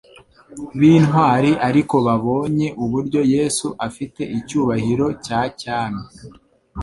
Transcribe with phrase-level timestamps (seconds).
[0.79, 6.03] b'intwari ariko babonye uburyo Yesu afite icyubahiro cya cyami,